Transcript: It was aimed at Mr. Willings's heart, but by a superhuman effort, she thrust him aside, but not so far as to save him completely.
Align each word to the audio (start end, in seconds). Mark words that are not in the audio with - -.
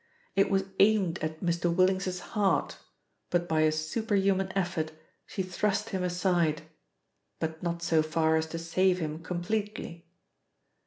It 0.35 0.49
was 0.49 0.63
aimed 0.79 1.19
at 1.19 1.41
Mr. 1.41 1.71
Willings's 1.71 2.21
heart, 2.33 2.77
but 3.29 3.47
by 3.47 3.61
a 3.61 3.71
superhuman 3.71 4.51
effort, 4.55 4.93
she 5.27 5.43
thrust 5.43 5.89
him 5.91 6.01
aside, 6.01 6.63
but 7.39 7.61
not 7.61 7.83
so 7.83 8.01
far 8.01 8.35
as 8.35 8.47
to 8.47 8.57
save 8.57 8.97
him 8.97 9.21
completely. 9.21 10.07